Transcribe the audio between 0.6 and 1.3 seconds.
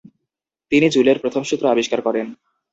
তিনি জুলের